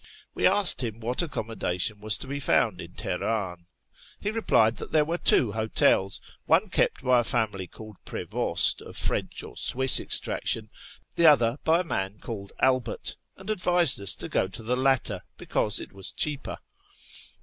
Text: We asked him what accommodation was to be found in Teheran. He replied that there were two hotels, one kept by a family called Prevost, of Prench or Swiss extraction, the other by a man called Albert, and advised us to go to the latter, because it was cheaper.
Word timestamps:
We 0.33 0.47
asked 0.47 0.83
him 0.83 0.99
what 0.99 1.21
accommodation 1.21 1.99
was 1.99 2.17
to 2.17 2.27
be 2.27 2.39
found 2.39 2.81
in 2.81 2.93
Teheran. 2.93 3.67
He 4.19 4.31
replied 4.31 4.77
that 4.77 4.91
there 4.91 5.05
were 5.05 5.19
two 5.19 5.51
hotels, 5.51 6.19
one 6.47 6.69
kept 6.69 7.03
by 7.03 7.19
a 7.19 7.23
family 7.23 7.67
called 7.67 7.97
Prevost, 8.03 8.81
of 8.81 8.95
Prench 8.97 9.43
or 9.47 9.55
Swiss 9.55 9.99
extraction, 9.99 10.71
the 11.17 11.27
other 11.27 11.59
by 11.63 11.81
a 11.81 11.83
man 11.83 12.17
called 12.17 12.51
Albert, 12.59 13.15
and 13.37 13.51
advised 13.51 14.01
us 14.01 14.15
to 14.15 14.27
go 14.27 14.47
to 14.47 14.63
the 14.63 14.75
latter, 14.75 15.21
because 15.37 15.79
it 15.79 15.93
was 15.93 16.11
cheaper. 16.11 16.57